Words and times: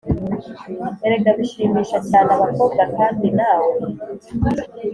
erega 1.05 1.31
bishimisha 1.39 1.97
cyane 2.09 2.29
abakobwa 2.37 2.83
kandi 2.97 3.27
nawe 3.37 3.71